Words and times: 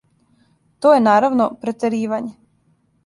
То 0.85 0.93
је, 0.95 1.03
наравно, 1.07 1.47
претеривање. 1.67 2.35